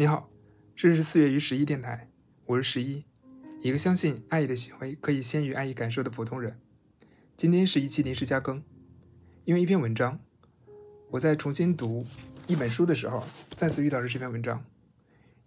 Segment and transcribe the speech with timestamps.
[0.00, 0.30] 你好，
[0.74, 2.08] 这是四月于十一电台，
[2.46, 3.04] 我是十一，
[3.60, 6.58] 一个相信爱意的行为可以先于爱意感受的普通人。
[7.36, 8.62] 今天是一期临时加更，
[9.44, 10.18] 因为一篇文章，
[11.10, 12.06] 我在重新读
[12.46, 14.64] 一本书的时候，再次遇到了这篇文章，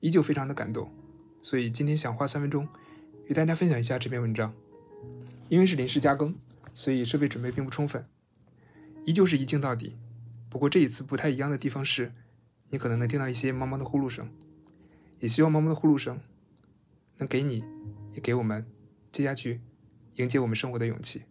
[0.02, 0.94] 依旧非常的感动，
[1.42, 2.70] 所以今天想花三分钟
[3.26, 4.54] 与大家分享一下这篇文章。
[5.50, 6.36] 因为是临时加更，
[6.76, 8.06] 所以设备准备并不充分，
[9.04, 9.98] 依旧是一镜到底。
[10.48, 12.14] 不过这一次不太一样的地方是，
[12.74, 14.28] 你可能能听到一些猫猫的呼噜声。
[15.20, 16.20] 也希望猫猫的呼噜声
[17.18, 17.64] 能给你，
[18.14, 18.66] 也给我们
[19.12, 19.62] 接下去
[20.16, 21.22] 迎接我们生活的勇气。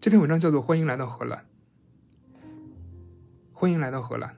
[0.00, 1.40] 这篇文章叫做《欢迎来到荷兰》。
[3.52, 4.36] 欢迎来到荷兰。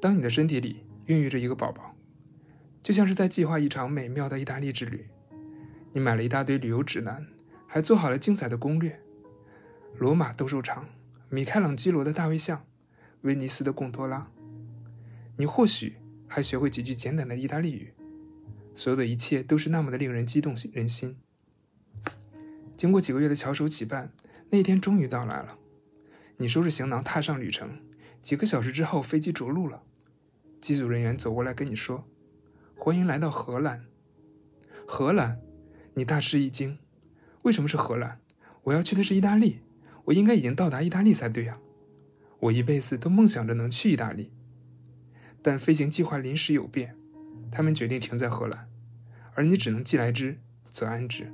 [0.00, 1.94] 当你的身体里孕育着一个宝宝，
[2.82, 5.06] 就像是在计划一场美妙的意大利之旅。
[5.92, 7.26] 你买了一大堆旅游指南，
[7.66, 8.98] 还做好了精彩的攻略：
[9.98, 10.88] 罗马斗兽场、
[11.28, 12.64] 米开朗基罗的大卫像、
[13.22, 14.30] 威尼斯的贡多拉。
[15.36, 15.96] 你或许
[16.26, 17.94] 还学会几句简短的意大利语，
[18.74, 21.16] 所有的一切都是那么的令人激动人心。
[22.76, 24.12] 经过几个月的翘首企盼，
[24.50, 25.58] 那一天终于到来了。
[26.36, 27.80] 你收拾行囊，踏上旅程。
[28.22, 29.82] 几个小时之后，飞机着陆了。
[30.60, 32.04] 机组人员走过来跟你说
[32.76, 33.84] ：“欢迎来到荷兰。”
[34.86, 35.40] 荷兰，
[35.94, 36.78] 你大吃一惊。
[37.42, 38.20] 为什么是荷兰？
[38.64, 39.60] 我要去的是意大利。
[40.06, 41.58] 我应该已经到达意大利才对呀。
[42.40, 44.30] 我一辈子都梦想着能去意大利。
[45.42, 46.96] 但飞行计划临时有变，
[47.50, 48.68] 他们决定停在荷兰，
[49.34, 50.38] 而你只能既来之
[50.72, 51.32] 则安之。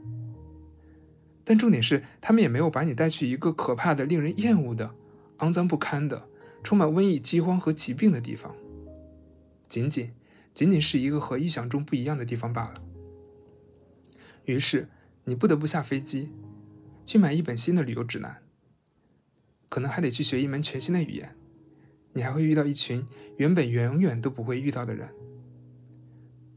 [1.42, 4.94] 但重点是，他们也没有把你带去一个可怕的、令人厌恶的、
[5.38, 6.28] 肮脏不堪的、
[6.62, 8.54] 充满瘟疫、饥荒和疾病的地方，
[9.68, 10.12] 仅仅
[10.54, 12.82] 仅仅是一个和预想中不一样的地方罢了。
[14.44, 14.88] 于是，
[15.24, 16.30] 你不得不下飞机，
[17.04, 18.42] 去买一本新的旅游指南，
[19.74, 21.34] 可能还得去学一门全新的语言。
[22.12, 23.04] 你还会遇到一群
[23.38, 25.08] 原本永远都不会遇到的人。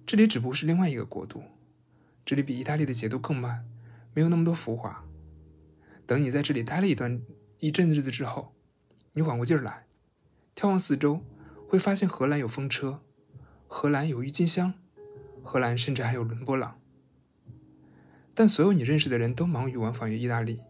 [0.06, 1.42] 这里只不过是另外一个国度，
[2.24, 3.66] 这里比意大利的节奏更慢，
[4.14, 5.04] 没有那么多浮华。
[6.06, 7.20] 等你在这里待了一段
[7.58, 8.54] 一阵日子之后，
[9.14, 9.88] 你缓过劲儿来，
[10.56, 11.22] 眺望四周，
[11.68, 13.02] 会发现荷兰有风车，
[13.68, 14.76] 荷兰有郁金香，
[15.42, 16.80] 荷兰甚至还有伦勃朗。
[18.36, 20.62] 但所有你认识的人都忙于往返于意大利，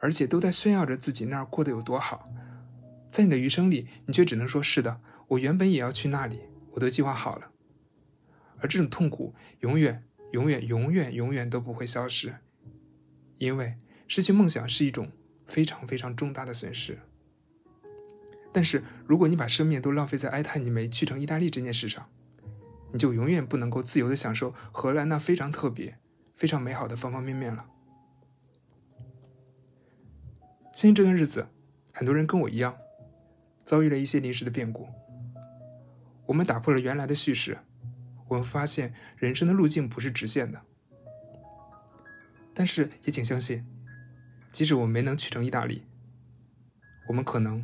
[0.00, 2.24] 而且都在炫耀着自己那儿过得有多好。
[3.10, 6.40] 在你的余生里，你却只能说：“是的，我原本也要去那里，
[6.72, 7.50] 我都计划好了。”
[8.58, 12.36] 而这种痛苦永远、永远、永远、永远都不会消失，
[13.36, 15.10] 因为失去梦想是一种
[15.46, 16.98] 非常非常重大的损失。
[18.52, 22.08] 但是，如果你把生命都浪费在哀叹你没去成意大利这件事上，
[22.92, 25.98] 你就永远不能够自由的享受荷兰那非常特别、
[26.36, 27.66] 非常美好的方方面面了。
[30.80, 31.46] 相信这段日子，
[31.92, 32.74] 很多人跟我一样。
[33.66, 34.88] 遭遇了一些临时的变故，
[36.24, 37.58] 我们打破了原来的叙事，
[38.28, 40.62] 我们发现人生的路径不是直线的。
[42.54, 43.66] 但是也请相信，
[44.52, 45.84] 即使我们没能去成意大利，
[47.08, 47.62] 我们可能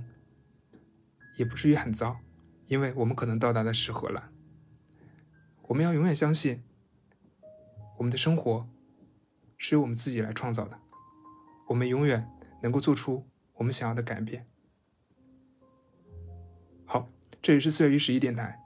[1.39, 2.19] 也不至于很糟，
[2.67, 4.31] 因为我们可能到达的是荷兰。
[5.69, 6.63] 我们要永远相信，
[7.97, 8.69] 我们的生活
[9.57, 10.79] 是由我们自己来创造的，
[11.69, 12.31] 我们永远
[12.67, 14.45] 能够做出我们想要的改变。
[16.85, 17.09] 好
[17.41, 18.59] 这里是四月与十一电台，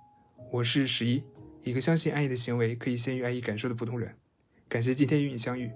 [0.53, 1.23] 我是十一，
[1.61, 4.17] 一个相信爱意的行为可以先于爱意感受的普通人。
[4.71, 5.71] 感谢今天与你相遇。